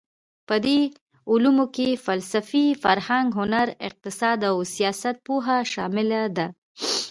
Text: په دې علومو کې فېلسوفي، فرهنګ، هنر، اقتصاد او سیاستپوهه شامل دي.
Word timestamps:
په 0.47 0.55
دې 0.65 0.79
علومو 1.31 1.65
کې 1.75 1.87
فېلسوفي، 2.03 2.65
فرهنګ، 2.83 3.27
هنر، 3.39 3.67
اقتصاد 3.87 4.39
او 4.49 4.57
سیاستپوهه 4.73 5.57
شامل 5.73 6.09
دي. 6.37 6.47